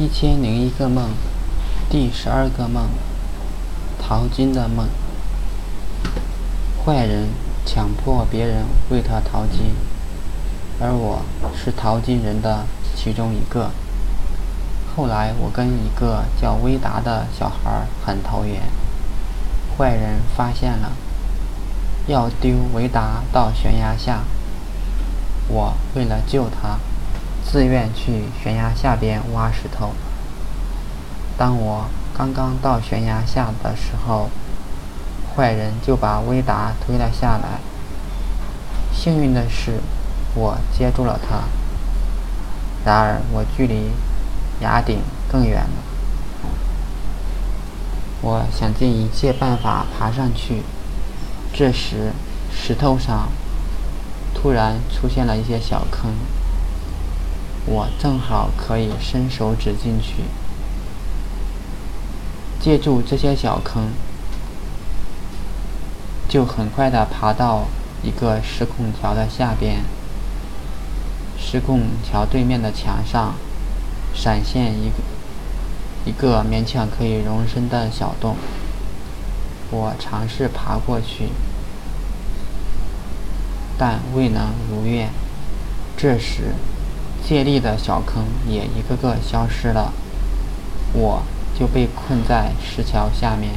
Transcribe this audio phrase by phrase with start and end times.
[0.00, 1.10] 一千零一个梦，
[1.90, 2.88] 第十二个梦，
[4.00, 4.86] 淘金的梦。
[6.84, 7.26] 坏人
[7.66, 9.74] 强迫别人为他淘金，
[10.80, 11.22] 而我
[11.52, 12.64] 是淘金人的
[12.94, 13.72] 其中一个。
[14.94, 18.62] 后来我跟一个叫威达的小孩很投缘，
[19.76, 20.92] 坏人发现了，
[22.06, 24.22] 要丢维达到悬崖下。
[25.48, 26.78] 我为了救他。
[27.50, 29.92] 自愿去悬崖下边挖石头。
[31.38, 34.28] 当我刚刚到悬崖下的时候，
[35.34, 37.60] 坏人就把威达推了下来。
[38.92, 39.80] 幸运的是，
[40.34, 41.44] 我接住了他。
[42.84, 43.92] 然而，我距离
[44.60, 46.50] 崖顶更远了。
[48.20, 50.62] 我想尽一切办法爬上去。
[51.52, 52.12] 这时，
[52.52, 53.28] 石头上
[54.34, 56.12] 突然出现了一些小坑。
[57.70, 60.24] 我正好可以伸手指进去，
[62.58, 63.90] 借助这些小坑，
[66.26, 67.66] 就很快的爬到
[68.02, 69.84] 一个石拱桥的下边。
[71.36, 73.34] 石拱桥对面的墙上，
[74.14, 74.96] 闪现一个
[76.06, 78.36] 一个勉强可以容身的小洞。
[79.70, 81.28] 我尝试爬过去，
[83.76, 85.10] 但未能如愿。
[85.94, 86.54] 这时。
[87.26, 89.92] 借力的小坑也一个个消失了，
[90.92, 91.22] 我
[91.58, 93.52] 就被困在石桥下面。